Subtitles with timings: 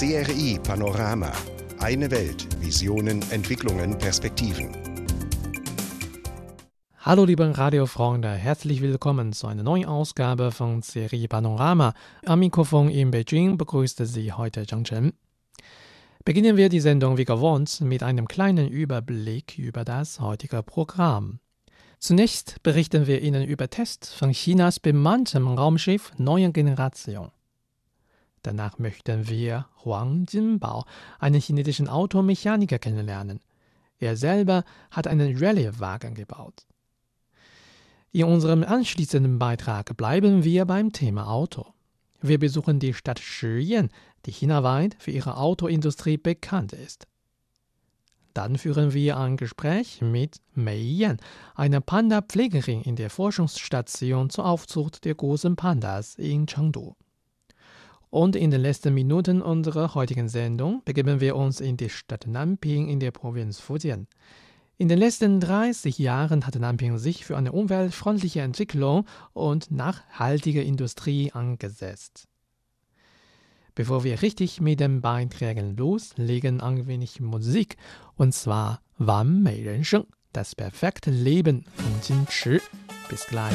[0.00, 1.30] CRI Panorama.
[1.78, 2.48] Eine Welt.
[2.62, 4.70] Visionen, Entwicklungen, Perspektiven.
[7.00, 11.92] Hallo liebe Radiofreunde, herzlich willkommen zu einer neuen Ausgabe von CRI Panorama.
[12.24, 15.12] Am Mikrofon in Beijing begrüßte Sie heute Zhang Chen.
[16.24, 21.40] Beginnen wir die Sendung wie gewohnt mit einem kleinen Überblick über das heutige Programm.
[21.98, 27.32] Zunächst berichten wir Ihnen über Tests von Chinas bemanntem Raumschiff neuen Generation.
[28.42, 30.84] Danach möchten wir Huang Jinbao,
[31.18, 33.40] einen chinesischen Automechaniker, kennenlernen.
[33.98, 36.66] Er selber hat einen Rallye-Wagen gebaut.
[38.12, 41.66] In unserem anschließenden Beitrag bleiben wir beim Thema Auto.
[42.20, 43.88] Wir besuchen die Stadt Shiyan,
[44.26, 47.06] die chinaweit für ihre Autoindustrie bekannt ist.
[48.34, 51.18] Dann führen wir ein Gespräch mit Mei Yan,
[51.54, 56.94] einer Panda-Pflegerin in der Forschungsstation zur Aufzucht der großen Pandas in Chengdu.
[58.10, 62.88] Und in den letzten Minuten unserer heutigen Sendung begeben wir uns in die Stadt Nanping
[62.88, 64.08] in der Provinz Fujian.
[64.78, 71.30] In den letzten 30 Jahren hat Nanping sich für eine umweltfreundliche Entwicklung und nachhaltige Industrie
[71.32, 72.26] angesetzt.
[73.74, 77.76] Bevor wir richtig mit den Beiträgen loslegen, ein wenig Musik,
[78.16, 82.60] und zwar Wan Mei Ren Sheng, das perfekte Leben von Jin Chi.
[83.08, 83.54] Bis gleich.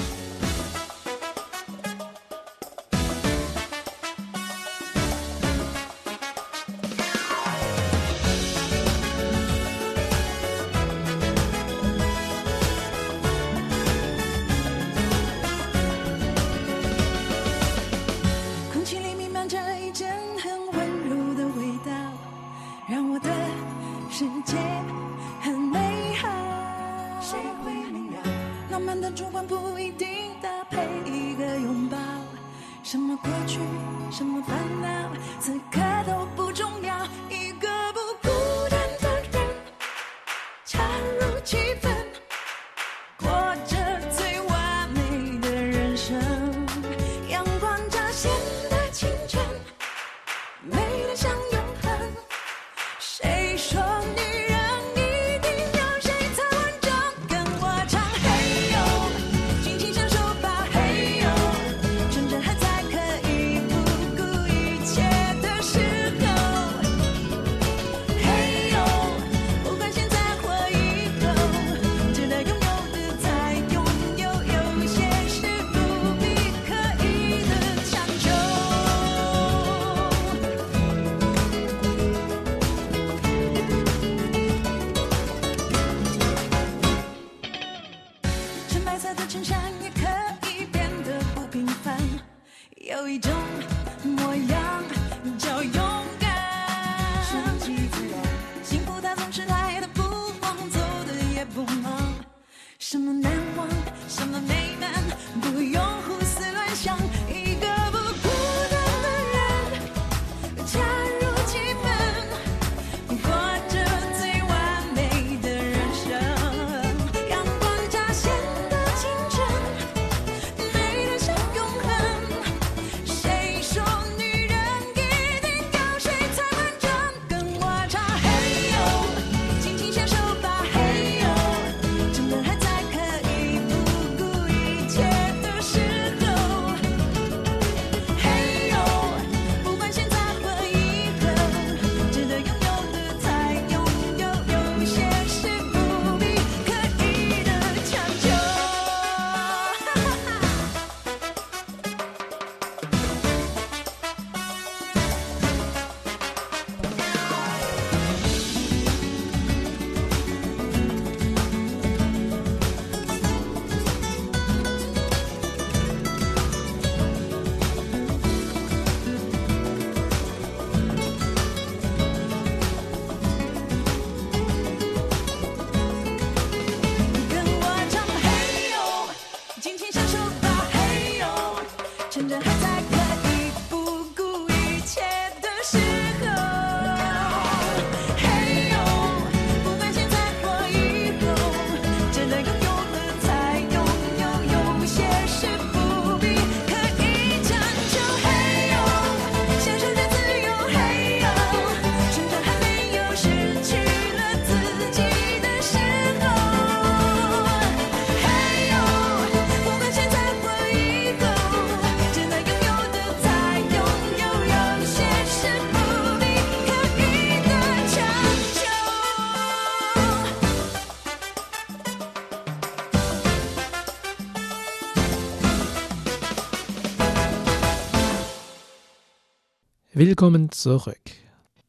[229.98, 231.00] Willkommen zurück.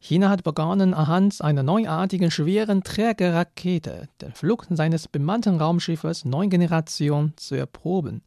[0.00, 7.34] China hat begonnen, anhand einer neuartigen schweren Trägerrakete den Flug seines bemannten Raumschiffes neuen Generation
[7.36, 8.22] zu erproben.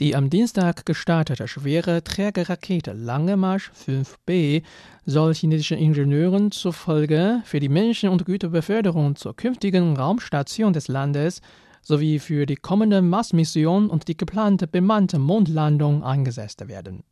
[0.00, 4.64] Die am Dienstag gestartete schwere Trägerrakete Lange Marsch 5B
[5.06, 11.42] soll chinesischen Ingenieuren zufolge für die Menschen- und Güterbeförderung zur künftigen Raumstation des Landes
[11.80, 17.04] sowie für die kommende Mars-Mission und die geplante bemannte Mondlandung eingesetzt werden.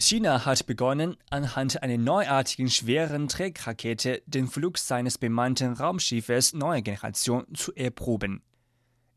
[0.00, 7.52] China hat begonnen, anhand einer neuartigen schweren Trägrakete den Flug seines bemannten Raumschiffes neuer Generation
[7.52, 8.40] zu erproben.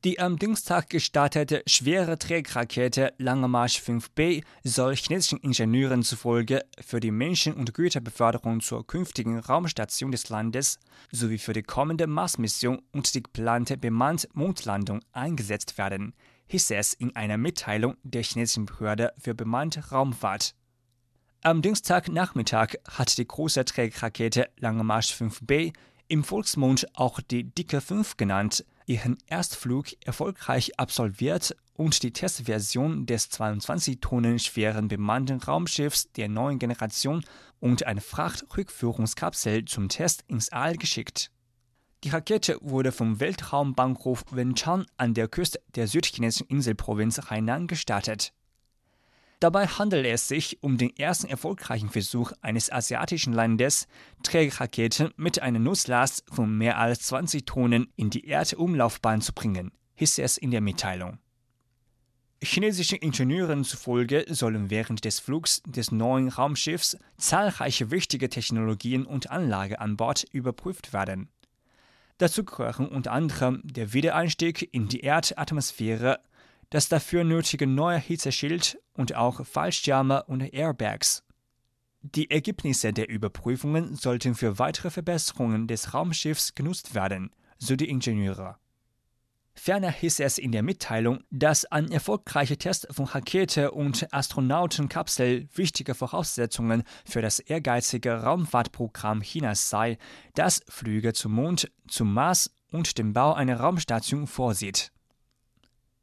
[0.04, 7.12] Die am Dienstag gestartete schwere Trägrakete Lange Marsch 5B soll chinesischen Ingenieuren zufolge für die
[7.12, 10.80] Menschen- und Güterbeförderung zur künftigen Raumstation des Landes
[11.12, 16.16] sowie für die kommende Mars-Mission und die geplante bemannte Mondlandung eingesetzt werden,
[16.48, 20.56] hieß es in einer Mitteilung der chinesischen Behörde für bemannte Raumfahrt.
[21.44, 25.74] Am Dienstagnachmittag hat die große Trägrakete Lange Marsch 5B,
[26.08, 33.32] im Volksmund auch die Dicke 5 genannt, ihren Erstflug erfolgreich absolviert und die Testversion des
[33.32, 37.26] 22 Tonnen schweren bemannten Raumschiffs der neuen Generation
[37.60, 41.32] und eine Frachtrückführungskapsel zum Test ins All geschickt.
[42.04, 48.32] Die Rakete wurde vom Weltraumbahnhof Wenchang an der Küste der südchinesischen Inselprovinz Hainan gestartet.
[49.42, 53.88] Dabei handelt es sich um den ersten erfolgreichen Versuch eines asiatischen Landes,
[54.22, 60.20] Trägerraketen mit einer Nusslast von mehr als 20 Tonnen in die Erdumlaufbahn zu bringen, hieß
[60.20, 61.18] es in der Mitteilung.
[62.44, 69.78] Chinesischen Ingenieuren zufolge sollen während des Flugs des neuen Raumschiffs zahlreiche wichtige Technologien und Anlagen
[69.78, 71.30] an Bord überprüft werden.
[72.20, 76.20] Dazu gehören unter anderem der Wiedereinstieg in die Erdatmosphäre
[76.72, 81.24] das dafür nötige neue Hitzeschild und auch Fallschirme und Airbags.
[82.02, 87.30] Die Ergebnisse der Überprüfungen sollten für weitere Verbesserungen des Raumschiffs genutzt werden,
[87.60, 88.58] so die Ingenieure.
[89.54, 95.94] Ferner hieß es in der Mitteilung, dass ein erfolgreicher Test von Rakete und Astronautenkapsel wichtige
[95.94, 99.98] Voraussetzungen für das ehrgeizige Raumfahrtprogramm Chinas sei,
[100.34, 104.92] das Flüge zum Mond, zum Mars und den Bau einer Raumstation vorsieht.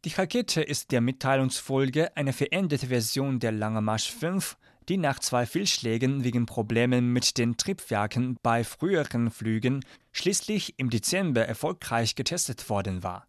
[0.05, 4.57] Die Rakete ist der Mitteilung zufolge eine veränderte Version der Lange Marsch 5,
[4.89, 11.47] die nach zwei Fehlschlägen wegen Problemen mit den Triebwerken bei früheren Flügen schließlich im Dezember
[11.47, 13.27] erfolgreich getestet worden war.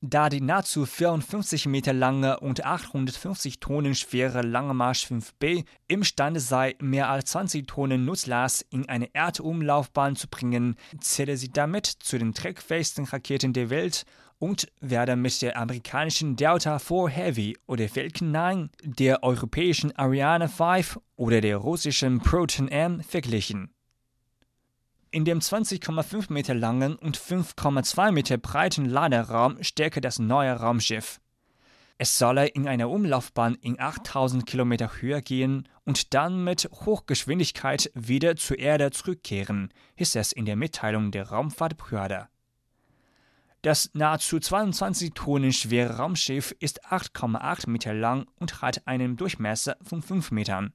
[0.00, 6.76] Da die nahezu 54 Meter lange und 850 Tonnen schwere Lange Marsch 5B imstande sei,
[6.80, 12.32] mehr als 20 Tonnen Nutzlast in eine Erdumlaufbahn zu bringen, zähle sie damit zu den
[12.32, 14.06] trägfähigsten Raketen der Welt
[14.42, 20.98] und werde mit der amerikanischen Delta IV Heavy oder Falcon 9, der europäischen Ariane 5
[21.14, 23.72] oder der russischen Proton M verglichen.
[25.12, 31.20] In dem 20,5 Meter langen und 5,2 Meter breiten Laderaum stecke das neue Raumschiff.
[31.98, 38.34] Es solle in einer Umlaufbahn in 8000 Kilometer Höhe gehen und dann mit Hochgeschwindigkeit wieder
[38.34, 42.26] zur Erde zurückkehren, hieß es in der Mitteilung der Raumfahrtbehörde.
[43.62, 50.02] Das nahezu 22 Tonnen schwere Raumschiff ist 8,8 Meter lang und hat einen Durchmesser von
[50.02, 50.72] 5 Metern.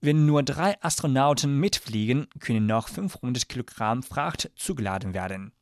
[0.00, 5.52] Wenn nur drei Astronauten mitfliegen, können noch 500 Kilogramm Fracht zugeladen werden.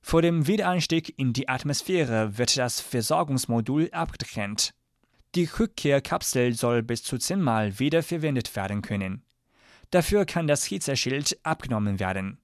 [0.00, 4.74] Vor dem Wiedereinstieg in die Atmosphäre wird das Versorgungsmodul abgetrennt.
[5.36, 9.22] Die Rückkehrkapsel soll bis zu zehnmal wieder verwendet werden können.
[9.90, 12.41] Dafür kann das Hitzeschild abgenommen werden.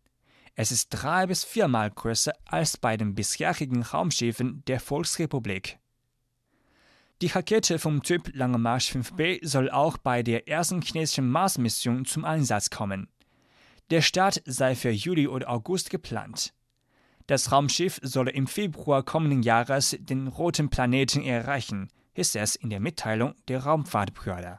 [0.60, 5.78] Es ist drei bis viermal größer als bei den bisherigen Raumschiffen der Volksrepublik.
[7.22, 12.24] Die Rakete vom Typ Lange Marsch 5B soll auch bei der ersten chinesischen Mars-Mission zum
[12.24, 13.06] Einsatz kommen.
[13.90, 16.52] Der Start sei für Juli oder August geplant.
[17.28, 22.80] Das Raumschiff solle im Februar kommenden Jahres den roten Planeten erreichen, hieß es in der
[22.80, 24.58] Mitteilung der Raumfahrtbehörde.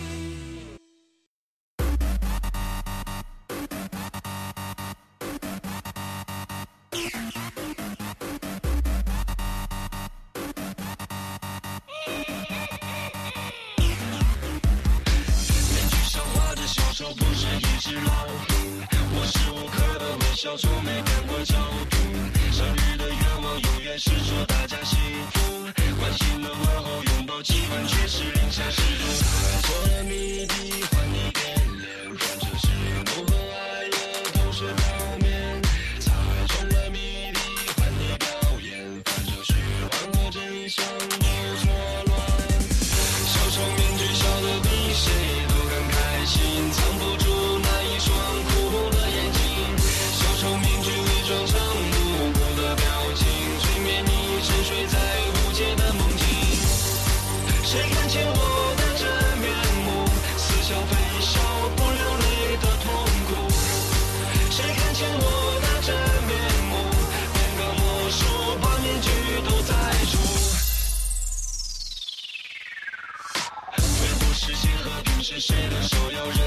[75.41, 76.37] 谁的手要扔？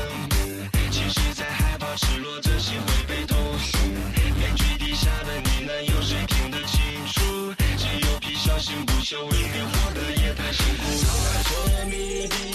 [0.92, 3.36] 其实，在害怕、失落、窒息、会被痛。
[4.38, 6.78] 面具底下的呢喃有谁听得清
[7.12, 7.52] 楚？
[7.76, 12.53] 只有皮笑，心不休，未必活得也太辛苦。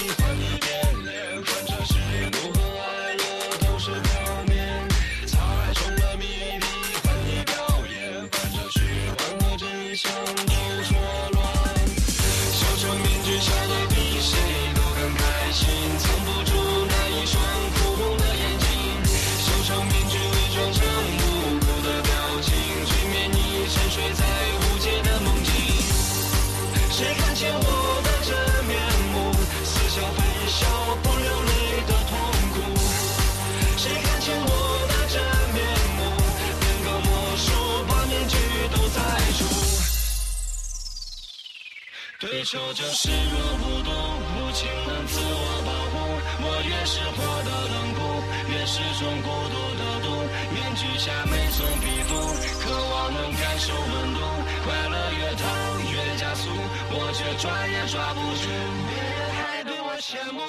[42.50, 42.58] 就
[42.89, 43.91] 视若无睹，
[44.34, 46.01] 不轻能自我保护。
[46.41, 50.10] 我越是活得冷酷，越是种孤独的毒。
[50.50, 52.18] 面具下每寸皮肤，
[52.58, 54.20] 渴望能感受温度。
[54.65, 55.46] 快乐越烫
[55.94, 56.50] 越加速，
[56.89, 58.50] 我却抓也抓不住。
[58.89, 60.41] 别人还对我羡慕。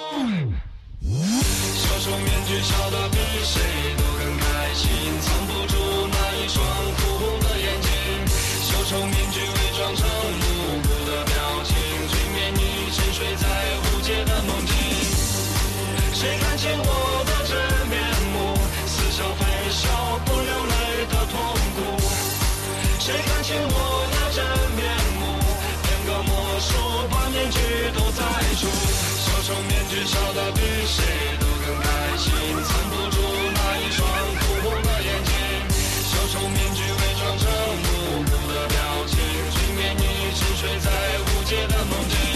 [1.05, 3.61] 小丑面具笑得比谁
[4.01, 4.89] 都更开心，
[5.21, 5.77] 藏不住
[6.09, 7.93] 那一双哭红的眼睛。
[8.65, 10.90] 小丑面具伪装成无辜的表情，催眠你沉
[13.21, 13.45] 睡在
[13.85, 14.75] 无解的梦境。
[16.15, 17.53] 谁看清我的真
[17.93, 18.01] 面
[18.33, 18.57] 目？
[18.89, 19.93] 似笑非笑，
[20.25, 21.37] 不流泪的痛
[21.77, 22.01] 苦。
[22.99, 24.41] 谁看清我的真
[24.73, 24.89] 面
[25.21, 25.37] 目？
[25.85, 26.33] 变个魔
[26.65, 26.73] 术，
[27.13, 27.61] 把面具
[27.93, 28.25] 都摘
[28.57, 28.73] 除。
[29.21, 31.05] 小丑面具笑得比谁
[31.37, 32.33] 都更开心，
[32.65, 33.21] 藏不住
[33.53, 34.01] 那一双
[34.41, 35.35] 哭红的眼睛。
[36.09, 37.45] 小丑面具伪装成
[37.85, 38.81] 无辜的表
[39.13, 39.21] 情，
[39.53, 40.89] 催眠你沉睡在
[41.21, 42.30] 无解的梦境。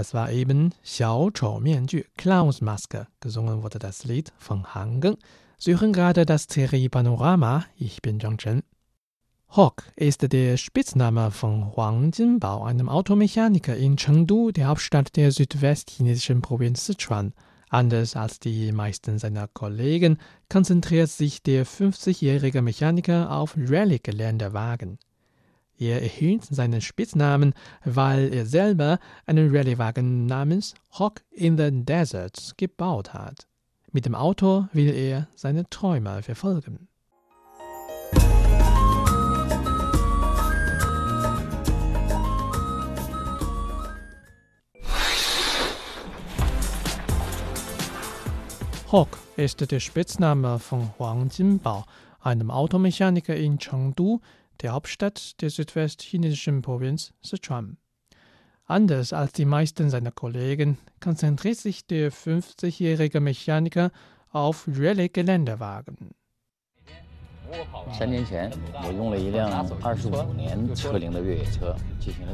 [0.00, 3.06] Das war eben Xiao Chou Mianju, Clownsmaske.
[3.20, 5.18] Gesungen wurde das Lied von Han Geng.
[5.58, 7.66] Sie hören gerade das Serie Panorama.
[7.76, 8.62] Ich bin Zhang Chen.
[9.50, 16.40] Hawk ist der Spitzname von Huang Jinbao, einem Automechaniker in Chengdu, der Hauptstadt der südwestchinesischen
[16.40, 17.34] Provinz Sichuan.
[17.68, 20.16] Anders als die meisten seiner Kollegen
[20.48, 24.98] konzentriert sich der 50-jährige Mechaniker auf Rallye-Geländewagen.
[25.80, 27.54] Er erhielt seinen Spitznamen,
[27.86, 33.48] weil er selber einen Rallyewagen namens Hawk in the Desert gebaut hat.
[33.90, 36.88] Mit dem Auto will er seine Träume verfolgen.
[48.92, 51.84] Hawk ist der Spitzname von Huang Jinbao,
[52.20, 54.20] einem Automechaniker in Chengdu,
[54.62, 57.76] der Hauptstadt der südwestchinesischen Provinz Sichuan.
[58.66, 63.90] Anders als die meisten seiner Kollegen konzentriert sich der 50-jährige Mechaniker
[64.30, 66.14] auf Rallye-Geländewagen.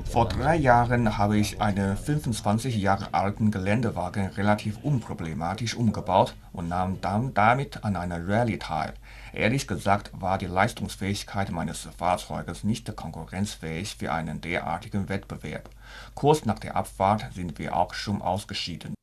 [0.04, 6.99] Vor drei Jahren habe ich einen 25 Jahre alten Geländewagen relativ unproblematisch umgebaut und nahm
[7.33, 8.92] damit an einer Rallye teil.
[9.37, 15.69] Ehrlich gesagt war die Leistungsfähigkeit meines Fahrzeuges nicht konkurrenzfähig für einen derartigen Wettbewerb.
[16.14, 18.95] Kurz nach der Abfahrt sind wir auch schon ausgeschieden.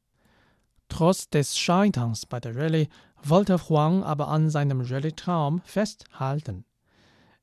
[0.89, 2.87] Trotz des Scheiterns bei der Rallye
[3.21, 6.65] wollte Huang aber an seinem Rallye-Traum festhalten.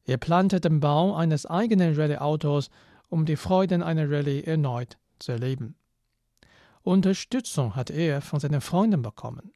[0.05, 2.71] Er plante den Bau eines eigenen Rallye-Autos,
[3.09, 5.77] um die Freuden einer Rallye erneut zu erleben.
[6.83, 9.53] Unterstützung hat er von seinen Freunden bekommen.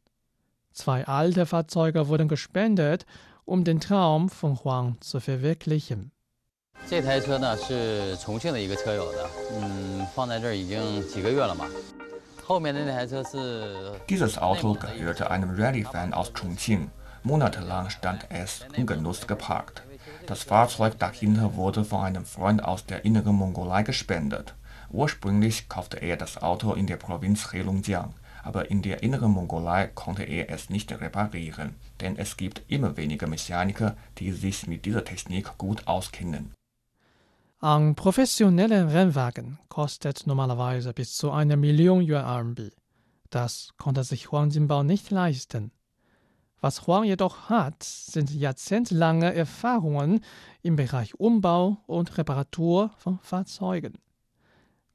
[0.75, 3.07] Zwei alte Fahrzeuge wurden gespendet,
[3.45, 6.11] um den Traum von Huang zu verwirklichen.
[14.11, 16.91] Dieses Auto gehörte einem Rallye-Fan aus Chongqing.
[17.23, 19.85] Monatelang stand es ungenutzt geparkt.
[20.27, 24.55] Das Fahrzeug dahinter wurde von einem Freund aus der inneren Mongolei gespendet.
[24.91, 30.23] Ursprünglich kaufte er das Auto in der Provinz Heilongjiang aber in der inneren Mongolei konnte
[30.23, 35.57] er es nicht reparieren, denn es gibt immer weniger Mechaniker, die sich mit dieser Technik
[35.57, 36.53] gut auskennen.
[37.61, 42.73] Ein professioneller Rennwagen kostet normalerweise bis zu einer Million Yuan RMB.
[43.31, 45.73] Das konnte sich Huang Jinbao nicht leisten.
[46.61, 50.21] Was Huang jedoch hat, sind jahrzehntelange Erfahrungen
[50.63, 53.95] im Bereich Umbau und Reparatur von Fahrzeugen.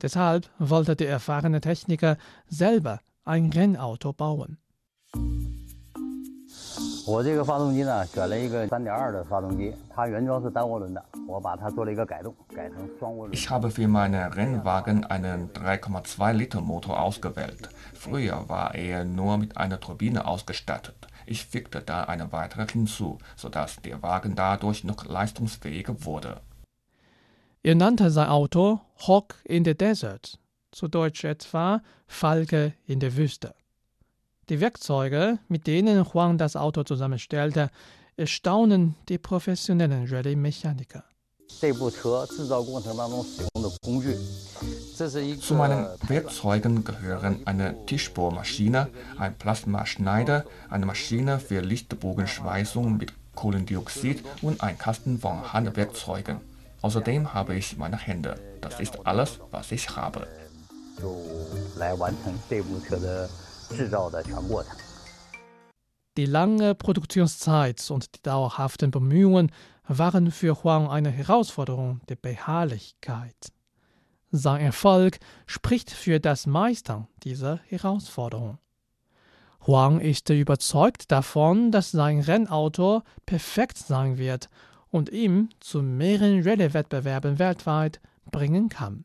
[0.01, 4.56] Deshalb wollte der erfahrene Techniker selber ein Rennauto bauen.
[7.06, 13.32] 我这个发动机呢，选了一个3.2的发动机，它原装是单涡轮的，我把它做了一个改动，改成双涡轮。
[13.32, 17.68] Ich habe für meine Rennwagen einen 3,2 Liter Motor ausgewählt.
[17.92, 21.06] Früher war er nur mit einer Turbine ausgestattet.
[21.26, 26.40] Ich fügte da eine weitere hinzu, sodass der Wagen dadurch noch leistungsfähiger wurde.
[27.62, 30.38] Er nannte sein Auto Hawk in the Desert,
[30.71, 33.53] zu Deutsch etwa Falke in der Wüste.
[34.49, 37.69] Die Werkzeuge, mit denen Huang das Auto zusammenstellte,
[38.17, 41.03] erstaunen die professionellen Rallye-Mechaniker.
[45.41, 54.61] Zu meinen Werkzeugen gehören eine Tischbohrmaschine, ein Plasmaschneider, eine Maschine für Lichtbogenschweißung mit Kohlendioxid und
[54.61, 56.41] ein Kasten von Handwerkzeugen.
[56.81, 58.35] Außerdem habe ich meine Hände.
[58.61, 60.27] Das ist alles, was ich habe.
[61.00, 61.16] 就
[61.76, 63.28] 来完成这部车的
[63.70, 64.72] 制造的全过程。
[66.16, 69.50] Die lange Produktionszeit und die dauerhaften Bemühungen
[69.88, 73.52] waren für Huang eine Herausforderung der Beharrlichkeit.
[74.30, 78.58] Sein Erfolg spricht für das Meistern dieser Herausforderung.
[79.66, 84.50] Huang ist überzeugt davon, dass sein Rennauto perfekt sein wird
[84.90, 89.04] und ihm zu mehreren Rallye-Wettbewerben weltweit bringen kann.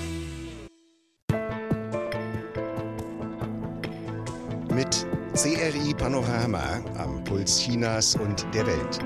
[4.73, 8.99] Mit CRI Panorama am Puls Chinas und der Welt.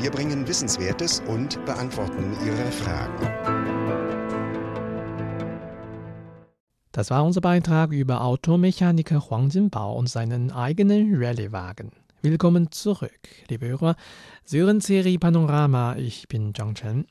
[0.00, 3.26] Wir bringen Wissenswertes und beantworten Ihre Fragen.
[6.92, 11.90] Das war unser Beitrag über Automechaniker Huang Jinbao und seinen eigenen Rallye-Wagen.
[12.22, 13.96] Willkommen zurück, liebe Hörer.
[14.44, 15.96] Sie hören Serie Panorama.
[15.96, 17.06] Ich bin Zhang Chen.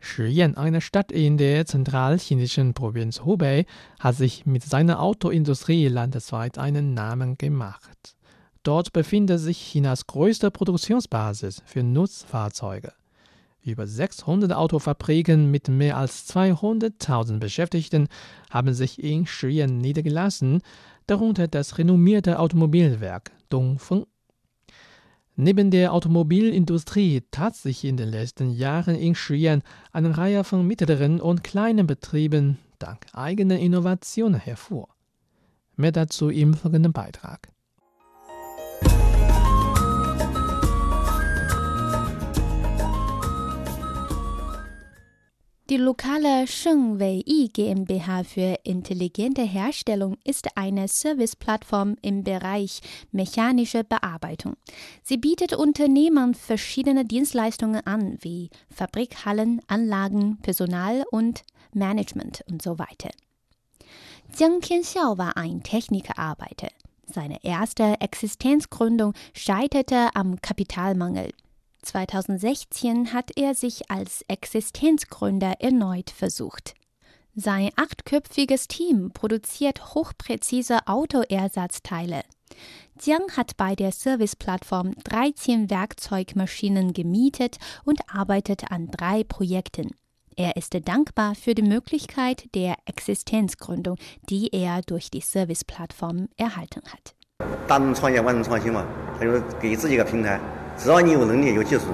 [0.00, 3.66] Shiyan, eine Stadt in der zentralchinesischen Provinz Hubei,
[3.98, 8.16] hat sich mit seiner Autoindustrie landesweit einen Namen gemacht.
[8.62, 12.92] Dort befindet sich Chinas größte Produktionsbasis für Nutzfahrzeuge.
[13.62, 18.08] Über 600 Autofabriken mit mehr als 200.000 Beschäftigten
[18.48, 20.62] haben sich in Shiyan niedergelassen,
[21.06, 24.06] darunter das renommierte Automobilwerk Dongfeng.
[25.42, 31.18] Neben der Automobilindustrie tat sich in den letzten Jahren in Shiyan eine Reihe von mittleren
[31.18, 34.88] und kleinen Betrieben dank eigener Innovationen hervor.
[35.76, 37.48] Mehr dazu im folgenden Beitrag.
[45.70, 52.80] Die lokale Sheng Wei Yi GmbH für intelligente Herstellung ist eine Serviceplattform im Bereich
[53.12, 54.56] mechanische Bearbeitung.
[55.04, 63.10] Sie bietet Unternehmen verschiedene Dienstleistungen an, wie Fabrikhallen, Anlagen, Personal und Management und so weiter.
[64.36, 66.70] Jiang Tianxiao war ein Technikerarbeiter.
[67.06, 71.30] Seine erste Existenzgründung scheiterte am Kapitalmangel.
[71.82, 76.74] 2016 hat er sich als Existenzgründer erneut versucht.
[77.34, 82.22] Sein achtköpfiges Team produziert hochpräzise Autoersatzteile.
[83.00, 89.94] Jiang hat bei der Serviceplattform 13 Werkzeugmaschinen gemietet und arbeitet an drei Projekten.
[90.36, 93.96] Er ist dankbar für die Möglichkeit der Existenzgründung,
[94.28, 97.14] die er durch die Serviceplattform erhalten hat.
[100.79, 101.93] 大众创业万众创新嘛，他就是给自己一个平台，只要你有能力有技术，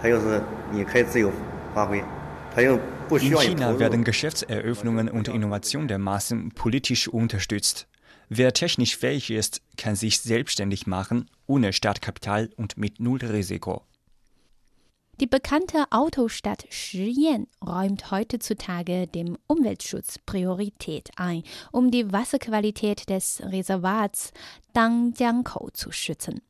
[0.00, 0.42] 他就是
[0.72, 1.30] 你可以自由
[1.74, 2.02] 发挥，
[2.54, 3.78] 他又不需 In 要你投 China 入。
[3.78, 7.86] werden Geschäftseröffnungen und Innovation der Massen politisch unterstützt.
[8.28, 13.82] Wer technisch fähig ist, kann sich selbstständig machen, ohne Startkapital und mit null Risiko.
[15.18, 21.42] Die bekannte Autostadt Shiyan räumt heutzutage dem Umweltschutz Priorität ein,
[21.72, 24.32] um die Wasserqualität des Reservats
[24.72, 26.40] Dangjiangkou zu schützen.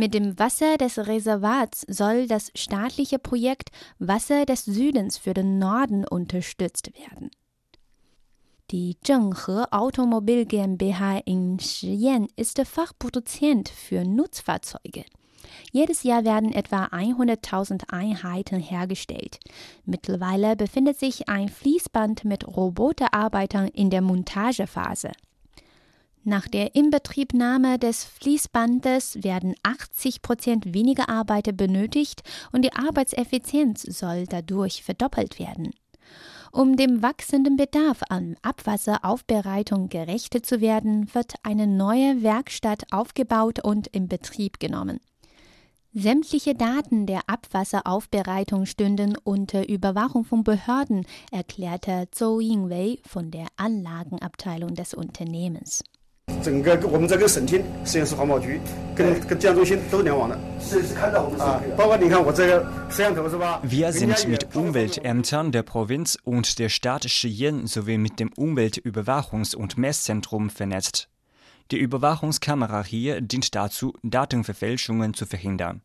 [0.00, 6.06] Mit dem Wasser des Reservats soll das staatliche Projekt Wasser des Südens für den Norden
[6.06, 7.30] unterstützt werden.
[8.70, 15.04] Die Zhenghe Automobil GmbH in Shiyan ist Fachproduzent für Nutzfahrzeuge.
[15.70, 19.38] Jedes Jahr werden etwa 100.000 Einheiten hergestellt.
[19.84, 25.10] Mittlerweile befindet sich ein Fließband mit Roboterarbeitern in der Montagephase.
[26.22, 34.26] Nach der Inbetriebnahme des Fließbandes werden 80 Prozent weniger Arbeiter benötigt und die Arbeitseffizienz soll
[34.26, 35.70] dadurch verdoppelt werden.
[36.52, 43.86] Um dem wachsenden Bedarf an Abwasseraufbereitung gerecht zu werden, wird eine neue Werkstatt aufgebaut und
[43.86, 45.00] in Betrieb genommen.
[45.92, 54.74] Sämtliche Daten der Abwasseraufbereitung stünden unter Überwachung von Behörden, erklärte Zhou Yingwei von der Anlagenabteilung
[54.74, 55.82] des Unternehmens.
[56.43, 58.59] 整个我们这个省厅实验室环保局
[58.95, 63.59] 跟跟江中心都是联网的，是是看到我们啊，包括你看我这个摄像头是吧？
[63.63, 68.29] Wir 人家 sind 也 mit Umweltämtern der Provinz und der Stadt Cheyenne sowie mit dem
[68.37, 71.07] Umweltüberwachungs- und Messzentrum vernetzt.
[71.71, 75.81] Die Überwachungskamera hier dient dazu, Datenverfälschungen zu verhindern.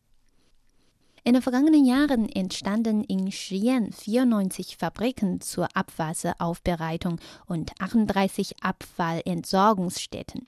[1.26, 10.46] In den vergangenen Jahren entstanden in Shiyan 94 Fabriken zur Abwasseraufbereitung und 38 Abfallentsorgungsstätten.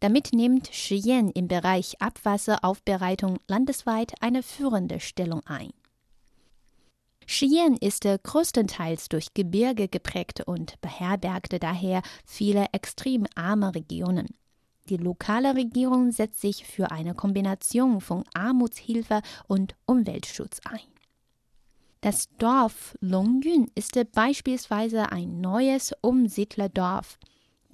[0.00, 5.70] Damit nimmt Shiyan im Bereich Abwasseraufbereitung landesweit eine führende Stellung ein.
[7.24, 14.26] Shiyan ist größtenteils durch Gebirge geprägt und beherbergte daher viele extrem arme Regionen.
[14.88, 20.80] Die lokale Regierung setzt sich für eine Kombination von Armutshilfe und Umweltschutz ein.
[22.00, 27.18] Das Dorf Longyun ist beispielsweise ein neues Umsiedlerdorf.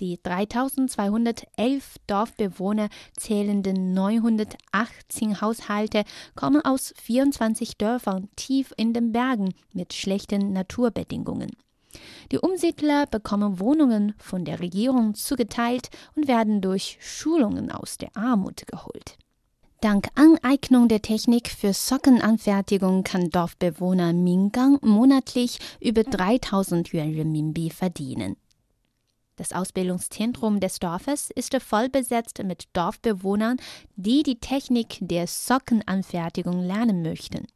[0.00, 9.92] Die 3211 Dorfbewohner zählenden 918 Haushalte kommen aus 24 Dörfern tief in den Bergen mit
[9.92, 11.50] schlechten Naturbedingungen.
[12.30, 18.66] Die Umsiedler bekommen Wohnungen von der Regierung zugeteilt und werden durch Schulungen aus der Armut
[18.66, 19.16] geholt.
[19.82, 28.36] Dank Aneignung der Technik für Sockenanfertigung kann Dorfbewohner Mingang monatlich über 3000 Yuan Renminbi verdienen.
[29.34, 33.56] Das Ausbildungszentrum des Dorfes ist voll besetzt mit Dorfbewohnern,
[33.96, 37.48] die die Technik der Sockenanfertigung lernen möchten.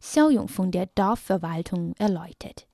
[0.00, 2.68] Xiao Yong von der Dorfverwaltung erläutert.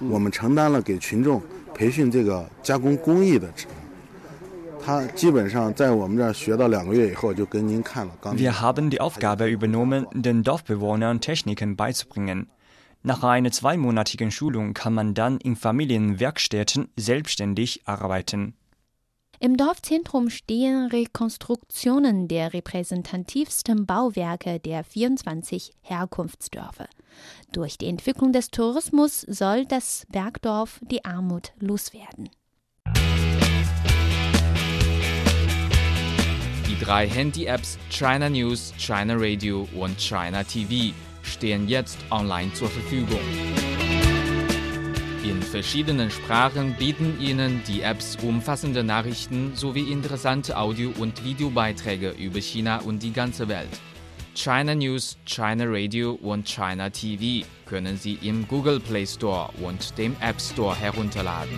[0.00, 1.42] 我们承担了给群众
[1.74, 3.76] 培训这个加工工艺的职能。
[4.82, 8.34] 他基本上在我们这儿学到两个月以后，就跟您看了钢。
[8.34, 12.46] Wir haben die Aufgabe übernommen, den Dorfbewohnern Techniken beizubringen.
[13.02, 18.54] Nach einer zweimonatigen Schulung kann man dann in Familienwerkstätten selbstständig arbeiten.
[19.38, 26.88] Im Dorfzentrum stehen Rekonstruktionen der repräsentativsten Bauwerke der 24 Herkunftsdörfer.
[27.51, 32.29] Durch die Entwicklung des Tourismus soll das Bergdorf die Armut loswerden.
[36.67, 43.19] Die drei Handy-Apps China News, China Radio und China TV stehen jetzt online zur Verfügung.
[45.23, 52.39] In verschiedenen Sprachen bieten Ihnen die Apps umfassende Nachrichten sowie interessante Audio- und Videobeiträge über
[52.41, 53.69] China und die ganze Welt.
[54.35, 60.15] China News, China Radio und China TV können Sie im Google Play Store und dem
[60.19, 61.57] App Store herunterladen.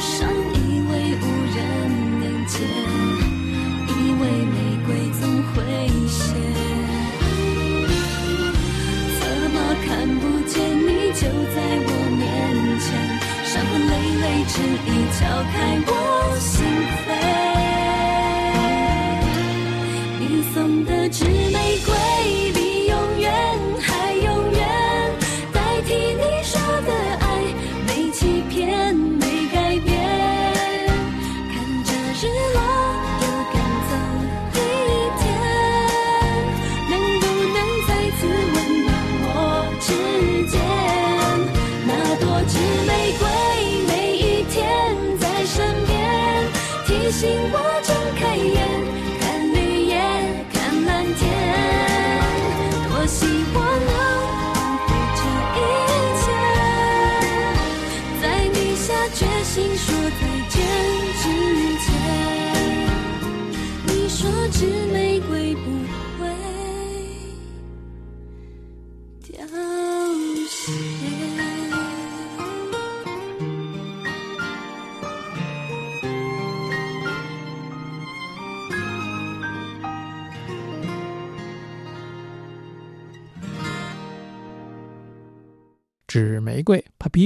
[0.00, 0.39] 伤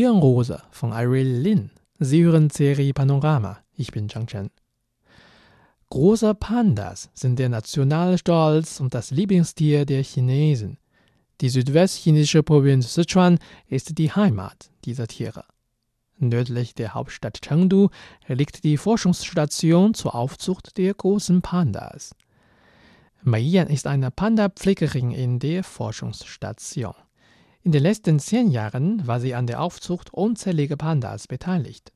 [0.05, 1.71] Stirnrose von Irene Lin.
[1.99, 3.61] Sie hören Serie Panorama.
[3.75, 4.51] Ich bin Zhang Chen.
[5.89, 10.77] Große Pandas sind der nationale Stolz und das Lieblingstier der Chinesen.
[11.41, 15.47] Die südwestchinesische Provinz Sichuan ist die Heimat dieser Tiere.
[16.19, 17.89] Nördlich der Hauptstadt Chengdu
[18.29, 22.15] liegt die Forschungsstation zur Aufzucht der großen Pandas.
[23.23, 26.93] Mei Yan ist eine Panda-Pflegerin in der Forschungsstation.
[27.65, 31.95] In den letzten zehn Jahren war sie an der Aufzucht unzähliger Pandas beteiligt.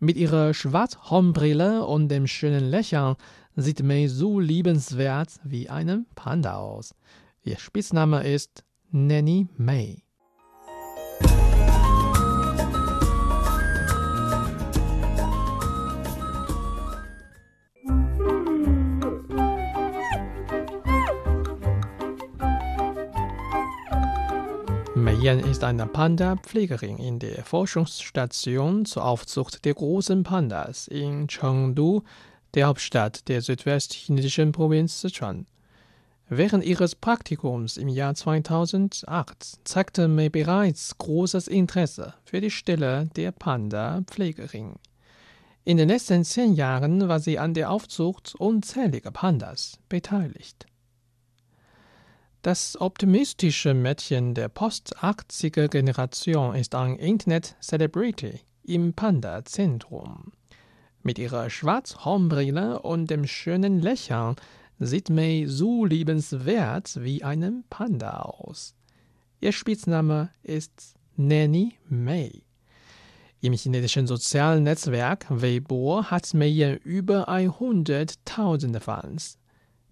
[0.00, 3.14] Mit ihrer Schwarzhornbrille und dem schönen Lächeln
[3.54, 6.96] sieht Mei so liebenswert wie einem Panda aus.
[7.44, 10.02] Ihr Spitzname ist Nanny May.
[25.20, 32.02] Yen ist eine Panda-Pflegerin in der Forschungsstation zur Aufzucht der großen Pandas in Chengdu,
[32.54, 35.46] der Hauptstadt der südwestchinesischen Provinz Sichuan.
[36.28, 43.32] Während ihres Praktikums im Jahr 2008 zeigte May bereits großes Interesse für die Stelle der
[43.32, 44.76] Panda-Pflegerin.
[45.64, 50.66] In den letzten zehn Jahren war sie an der Aufzucht unzähliger Pandas beteiligt.
[52.48, 60.32] Das optimistische Mädchen der post-80er Generation ist ein Internet-Celebrity im Panda-Zentrum.
[61.02, 64.36] Mit ihrer Schwarzhornbrille und dem schönen Lächeln
[64.78, 68.74] sieht May so liebenswert wie ein Panda aus.
[69.42, 72.44] Ihr Spitzname ist Nanny May.
[73.42, 79.38] Im chinesischen sozialen Netzwerk Weibo hat May über 100.000 Fans.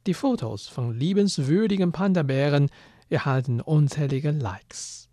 [0.06, 2.70] Die Fotos von liebenswürdigen Panda-Bären
[3.08, 5.08] erhalten unzählige Likes.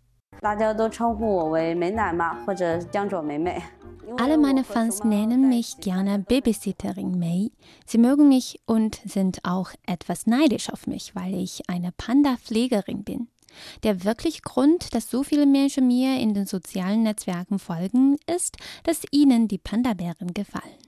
[4.16, 7.50] Alle meine Fans nennen mich gerne Babysitterin May.
[7.86, 13.26] Sie mögen mich und sind auch etwas neidisch auf mich, weil ich eine Panda-Pflegerin bin.
[13.82, 19.02] Der wirklich Grund, dass so viele Menschen mir in den sozialen Netzwerken folgen, ist, dass
[19.10, 20.83] ihnen die Panda-Bären gefallen.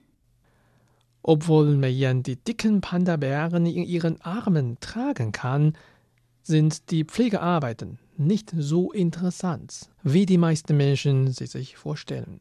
[1.29, 5.73] Obwohl Meiyan die dicken Panda-Bären in ihren Armen tragen kann,
[6.41, 12.39] sind die Pflegearbeiten nicht so interessant, wie die meisten Menschen sie sich vorstellen.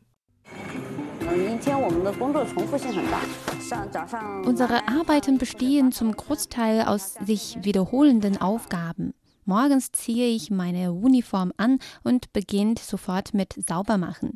[4.45, 9.15] Unsere Arbeiten bestehen zum Großteil aus sich wiederholenden Aufgaben.
[9.47, 14.35] Morgens ziehe ich meine Uniform an und beginne sofort mit Saubermachen.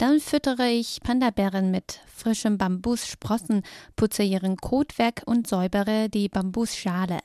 [0.00, 3.62] Dann füttere ich Pandabären mit frischem Bambussprossen,
[3.96, 7.18] putze ihren Kot weg und säubere die Bambusschale.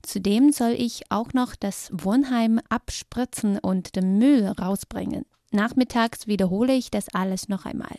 [0.00, 5.26] Zudem soll ich auch noch das Wohnheim abspritzen und den Müll rausbringen.
[5.50, 7.98] Nachmittags wiederhole ich das alles noch einmal.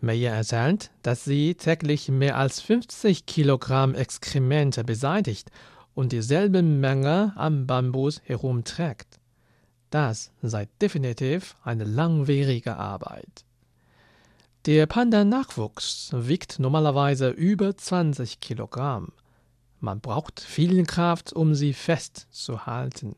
[0.00, 5.50] Meyer erzählt, dass sie täglich mehr als 50 Kilogramm Exkremente beseitigt
[5.94, 9.18] und dieselbe Menge am Bambus herumträgt.
[9.94, 13.44] Das sei definitiv eine langwierige Arbeit.
[14.66, 19.12] Der Panda-Nachwuchs wiegt normalerweise über 20 Kilogramm.
[19.78, 23.14] Man braucht viel Kraft, um sie festzuhalten.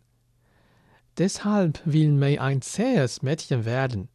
[1.17, 4.11] Deshalb will May ein zähes Mädchen werden.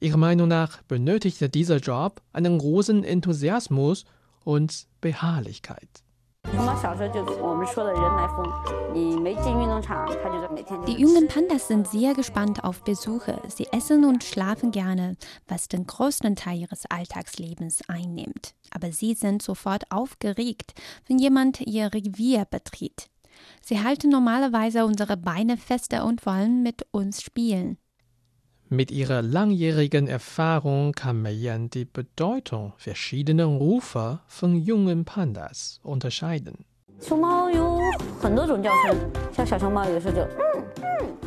[0.00, 4.04] Ihrer Meinung nach benötigte dieser Job einen großen Enthusiasmus
[4.42, 6.03] und Beharrlichkeit.
[10.86, 13.40] Die jungen Pandas sind sehr gespannt auf Besuche.
[13.48, 15.16] Sie essen und schlafen gerne,
[15.48, 18.54] was den größten Teil ihres Alltagslebens einnimmt.
[18.70, 20.74] Aber sie sind sofort aufgeregt,
[21.06, 23.08] wenn jemand ihr Revier betritt.
[23.60, 27.78] Sie halten normalerweise unsere Beine fester und wollen mit uns spielen.
[28.70, 36.64] Mit ihrer langjährigen Erfahrung kann Meiyan die Bedeutung verschiedener Rufe von jungen Pandas unterscheiden.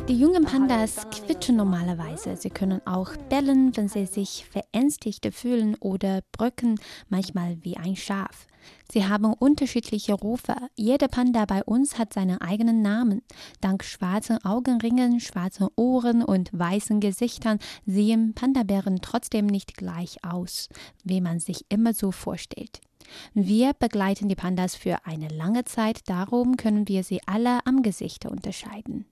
[0.08, 2.36] Die jungen Pandas quietschen normalerweise.
[2.36, 8.48] Sie können auch bellen, wenn sie sich verängstigt fühlen oder brücken, manchmal wie ein Schaf.
[8.90, 10.54] Sie haben unterschiedliche Rufe.
[10.74, 13.22] Jeder Panda bei uns hat seinen eigenen Namen.
[13.60, 20.68] Dank schwarzen Augenringen, schwarzen Ohren und weißen Gesichtern sehen Pandabären trotzdem nicht gleich aus,
[21.04, 22.80] wie man sich immer so vorstellt.
[23.34, 28.26] Wir begleiten die Pandas für eine lange Zeit, darum können wir sie alle am Gesicht
[28.26, 29.06] unterscheiden.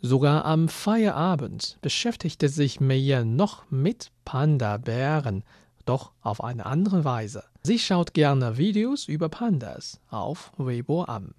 [0.00, 5.44] Sogar am Feierabend beschäftigte sich Meyer noch mit Panda-Bären,
[5.84, 7.44] doch auf eine andere Weise.
[7.64, 11.32] Sie schaut gerne Videos über Pandas auf Weibo an.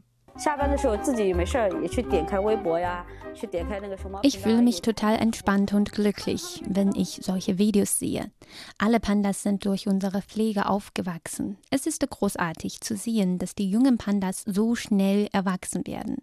[4.22, 8.32] Ich fühle mich total entspannt und glücklich, wenn ich solche Videos sehe.
[8.78, 11.58] Alle Pandas sind durch unsere Pflege aufgewachsen.
[11.70, 16.20] Es ist großartig zu sehen, dass die jungen Pandas so schnell erwachsen werden.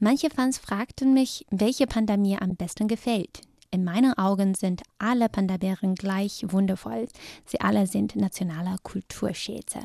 [0.00, 3.42] Manche Fans fragten mich, welche Panda mir am besten gefällt.
[3.74, 7.08] In meinen Augen sind alle Pandabären gleich wundervoll.
[7.44, 9.80] Sie alle sind nationale Kulturschätze.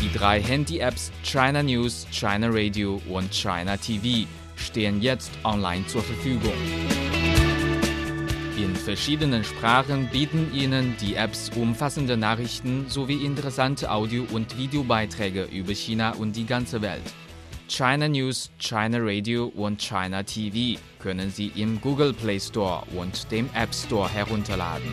[0.00, 6.54] Die drei Handy-Apps China News, China Radio und China TV stehen jetzt online zur Verfügung.
[8.56, 15.74] In verschiedenen Sprachen bieten Ihnen die Apps umfassende Nachrichten sowie interessante Audio- und Videobeiträge über
[15.74, 17.02] China und die ganze Welt.
[17.70, 23.48] China News, China Radio und China TV können Sie im Google Play Store und dem
[23.54, 24.90] App Store herunterladen.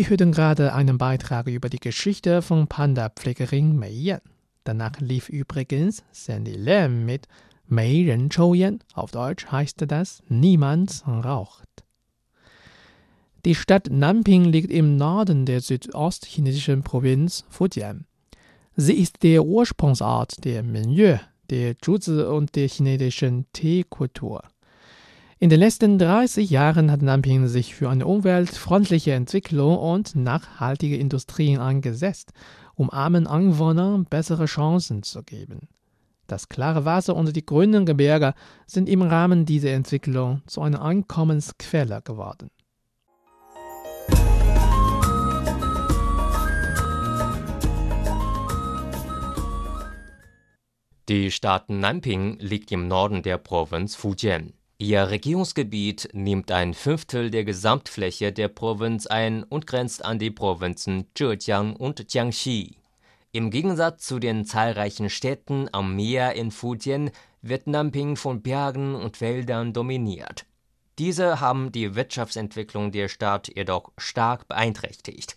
[0.00, 4.22] Sie hörten gerade einen Beitrag über die Geschichte von Panda-Pflegerin Mei Yan.
[4.64, 7.28] Danach lief übrigens Sandy Lam mit
[7.66, 8.78] Mei Ren Chou Yan.
[8.94, 11.68] Auf Deutsch heißt das Niemand raucht.
[13.44, 18.06] Die Stadt Nanping liegt im Norden der südostchinesischen Provinz Fujian.
[18.76, 21.20] Sie ist der Ursprungsort der Minyue,
[21.50, 24.44] der Zhuzi und der chinesischen Teekultur.
[25.42, 31.58] In den letzten 30 Jahren hat Nanping sich für eine umweltfreundliche Entwicklung und nachhaltige Industrien
[31.58, 32.34] eingesetzt,
[32.74, 35.70] um armen Anwohnern bessere Chancen zu geben.
[36.26, 38.34] Das klare Wasser und die grünen Gebirge
[38.66, 42.50] sind im Rahmen dieser Entwicklung zu einer Einkommensquelle geworden.
[51.08, 54.52] Die Stadt Nanping liegt im Norden der Provinz Fujian.
[54.82, 61.04] Ihr Regierungsgebiet nimmt ein Fünftel der Gesamtfläche der Provinz ein und grenzt an die Provinzen
[61.14, 62.78] Zhejiang und Jiangxi.
[63.30, 67.10] Im Gegensatz zu den zahlreichen Städten am Meer in Fujian
[67.42, 70.46] wird Nanping von Bergen und Wäldern dominiert.
[70.98, 75.36] Diese haben die Wirtschaftsentwicklung der Stadt jedoch stark beeinträchtigt.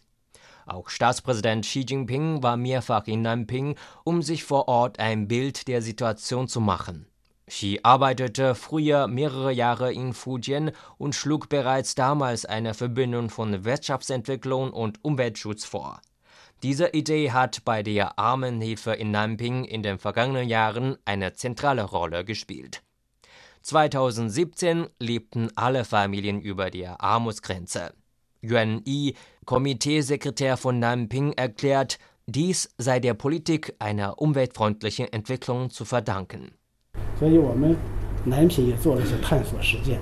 [0.66, 3.76] Auch Staatspräsident Xi Jinping war mehrfach in Nanping,
[4.06, 7.08] um sich vor Ort ein Bild der Situation zu machen.
[7.54, 14.74] Xi arbeitete früher mehrere Jahre in Fujian und schlug bereits damals eine Verbindung von Wirtschaftsentwicklung
[14.74, 16.02] und Umweltschutz vor.
[16.64, 22.26] Diese Idee hat bei der Armenhilfe in Nanping in den vergangenen Jahren eine zentrale Rolle
[22.26, 22.82] gespielt.
[23.62, 27.94] 2017 lebten alle Familien über der Armutsgrenze.
[28.42, 29.14] Yuan Yi,
[29.46, 36.58] Komiteesekretär von Nanping, erklärt, dies sei der Politik einer umweltfreundlichen Entwicklung zu verdanken.
[37.19, 37.77] 所以我们
[38.25, 39.99] 南平也做了一些探索实践。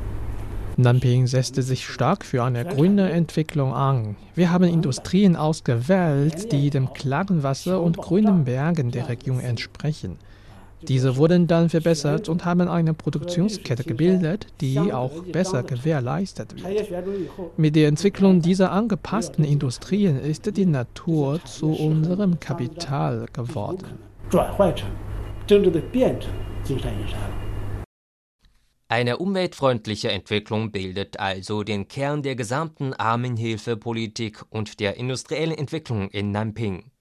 [0.79, 4.17] Nanping setzte sich stark für eine grüne Entwicklung an.
[4.35, 10.19] Wir haben Industrien ausgewählt, die dem klaren Wasser und grünen Bergen der Region entsprechen.
[10.87, 16.91] Diese wurden dann verbessert und haben eine Produktionskette gebildet, die auch besser gewährleistet wird.
[17.57, 23.99] Mit der Entwicklung dieser angepassten Industrien ist die Natur zu unserem Kapital geworden.
[24.29, 24.89] 转换成
[25.47, 26.29] 真正的变成
[26.64, 27.52] zuständig haben.
[28.92, 36.32] Eine umweltfreundliche Entwicklung bildet also den Kern der gesamten Armenhilfepolitik und der industriellen Entwicklung in
[36.32, 36.92] Nanping.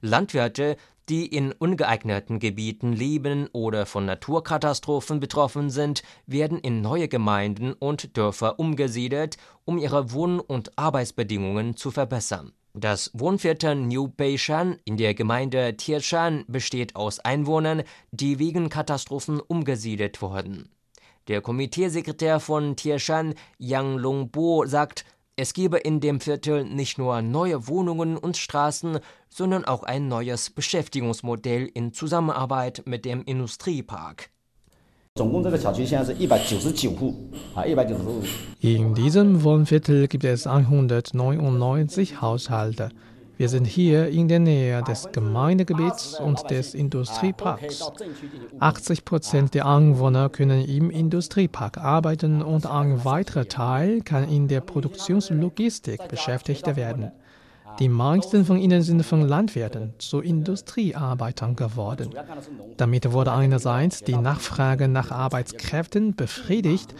[0.00, 0.76] Landwirte,
[1.10, 8.16] die in ungeeigneten Gebieten leben oder von Naturkatastrophen betroffen sind, werden in neue Gemeinden und
[8.16, 9.36] Dörfer umgesiedelt,
[9.66, 12.52] um ihre Wohn- und Arbeitsbedingungen zu verbessern.
[12.76, 20.20] Das Wohnviertel New Beishan in der Gemeinde Tirshan besteht aus Einwohnern, die wegen Katastrophen umgesiedelt
[20.20, 20.68] wurden.
[21.28, 25.04] Der Komiteesekretär von Tirshan, Yang Longbo, sagt,
[25.36, 28.98] es gebe in dem Viertel nicht nur neue Wohnungen und Straßen,
[29.28, 34.30] sondern auch ein neues Beschäftigungsmodell in Zusammenarbeit mit dem Industriepark.
[35.16, 35.30] In
[38.96, 42.88] diesem Wohnviertel gibt es 199 Haushalte.
[43.36, 47.92] Wir sind hier in der Nähe des Gemeindegebiets und des Industrieparks.
[48.58, 54.62] 80 Prozent der Anwohner können im Industriepark arbeiten und ein weiterer Teil kann in der
[54.62, 57.12] Produktionslogistik beschäftigt werden.
[57.80, 62.10] Die meisten von ihnen sind von Landwirten zu Industriearbeitern geworden.
[62.76, 66.94] Damit wurde einerseits die Nachfrage nach Arbeitskräften befriedigt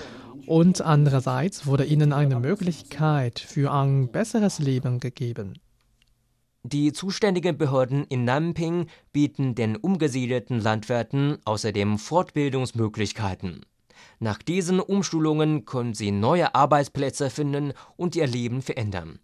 [0.46, 5.54] und andererseits wurde ihnen eine Möglichkeit für ein besseres Leben gegeben.
[6.64, 13.66] Die zuständigen Behörden in Nanping bieten den umgesiedelten Landwirten außerdem Fortbildungsmöglichkeiten.
[14.18, 19.18] Nach diesen Umschulungen können sie neue Arbeitsplätze finden und ihr Leben verändern.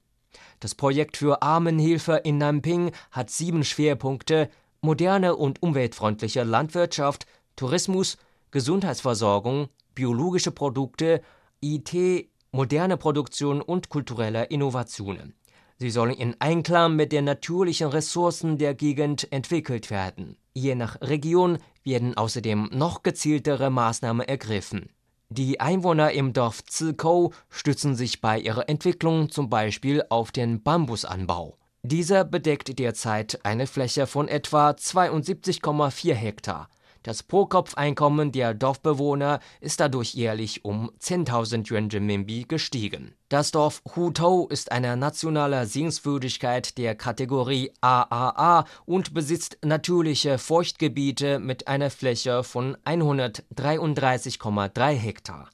[0.61, 4.51] Das Projekt für Armenhilfe in Nanping hat sieben Schwerpunkte:
[4.83, 8.19] moderne und umweltfreundliche Landwirtschaft, Tourismus,
[8.51, 11.23] Gesundheitsversorgung, biologische Produkte,
[11.63, 15.35] IT, moderne Produktion und kulturelle Innovationen.
[15.79, 20.37] Sie sollen in Einklang mit den natürlichen Ressourcen der Gegend entwickelt werden.
[20.53, 24.91] Je nach Region werden außerdem noch gezieltere Maßnahmen ergriffen.
[25.33, 31.57] Die Einwohner im Dorf Zikou stützen sich bei ihrer Entwicklung zum Beispiel auf den Bambusanbau.
[31.83, 36.69] Dieser bedeckt derzeit eine Fläche von etwa 72,4 Hektar.
[37.03, 43.15] Das Pro-Kopf-Einkommen der Dorfbewohner ist dadurch jährlich um 10.000 Yuan Renminbi gestiegen.
[43.31, 51.69] Das Dorf Hutou ist eine nationale Sehenswürdigkeit der Kategorie AAA und besitzt natürliche Feuchtgebiete mit
[51.69, 55.49] einer Fläche von 133,3 Hektar.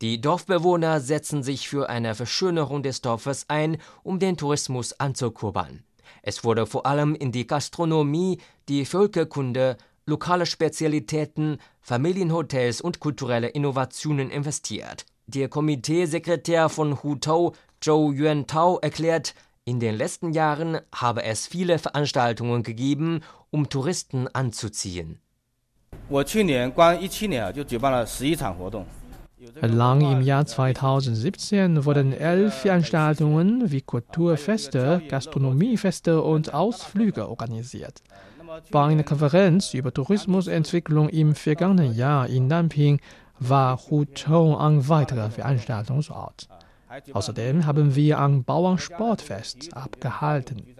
[0.00, 5.84] Die Dorfbewohner setzen sich für eine Verschönerung des Dorfes ein, um den Tourismus anzukurbeln.
[6.22, 8.38] Es wurde vor allem in die Gastronomie,
[8.68, 9.76] die Völkerkunde,
[10.08, 15.04] lokale Spezialitäten, Familienhotels und kulturelle Innovationen investiert.
[15.26, 19.34] Der Komiteesekretär von Hutou, Zhou Yuantao, erklärt,
[19.64, 25.20] in den letzten Jahren habe es viele Veranstaltungen gegeben, um Touristen anzuziehen.
[29.60, 38.02] Lang im Jahr 2017 wurden elf Veranstaltungen wie Kulturfeste, Gastronomiefeste und Ausflüge organisiert.
[38.70, 43.00] Bei einer Konferenz über Tourismusentwicklung im vergangenen Jahr in Nanping
[43.38, 46.48] war Hutou ein weiterer Veranstaltungsort.
[47.12, 50.76] Außerdem haben wir ein Bauernsportfest abgehalten.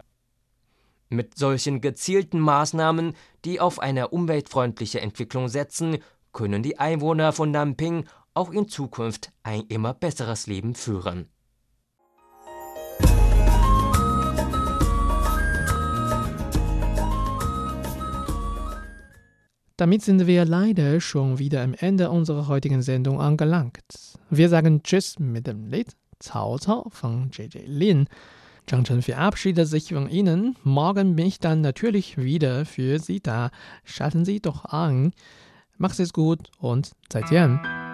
[1.10, 3.14] Mit solchen gezielten Maßnahmen,
[3.44, 5.98] die auf eine umweltfreundliche Entwicklung setzen,
[6.32, 11.28] können die Einwohner von Nanping auch in Zukunft ein immer besseres Leben führen.
[19.78, 23.84] Damit sind wir leider schon wieder am Ende unserer heutigen Sendung angelangt.
[24.28, 28.08] Wir sagen Tschüss mit dem Lied Cao Cao von JJ Lin.
[28.66, 30.56] Zhang Chen verabschiedet sich von Ihnen.
[30.64, 33.50] Morgen bin ich dann natürlich wieder für Sie da.
[33.84, 35.12] Schalten Sie doch an.
[35.76, 37.87] Macht es gut und 再见。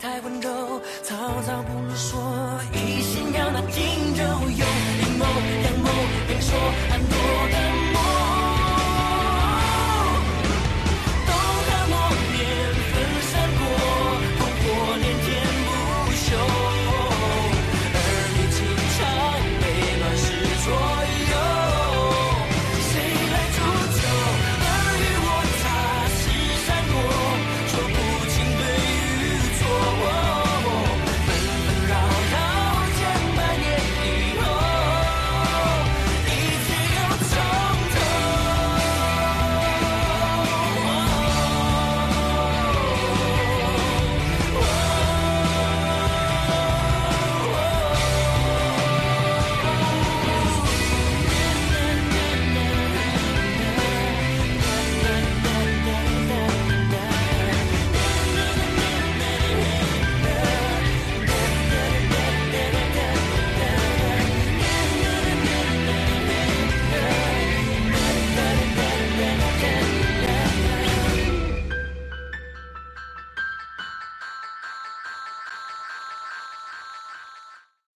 [0.00, 4.24] 太温柔，曹操不如说一心要那荆州。
[4.24, 5.90] 用阴谋，阳谋，
[6.26, 6.58] 别说
[6.90, 7.19] 安度。